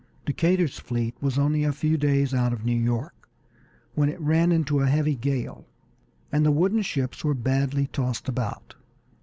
Decatur's 0.25 0.79
fleet 0.79 1.13
was 1.21 1.37
only 1.37 1.63
a 1.63 1.71
few 1.71 1.95
days 1.95 2.33
out 2.33 2.53
of 2.53 2.65
New 2.65 2.73
York 2.75 3.29
when 3.93 4.09
it 4.09 4.19
ran 4.19 4.51
into 4.51 4.79
a 4.79 4.87
heavy 4.89 5.13
gale, 5.15 5.67
and 6.31 6.43
the 6.43 6.49
wooden 6.51 6.81
ships 6.81 7.23
were 7.23 7.35
badly 7.35 7.85
tossed 7.85 8.27
about. 8.27 8.73